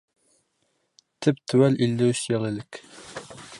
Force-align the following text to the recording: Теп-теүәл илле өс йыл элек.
Теп-теүәл 1.25 1.79
илле 1.87 2.09
өс 2.15 2.25
йыл 2.31 2.51
элек. 2.51 2.83